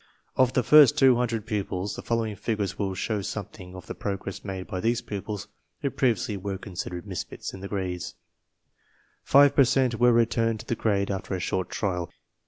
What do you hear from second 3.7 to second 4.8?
of the progress made by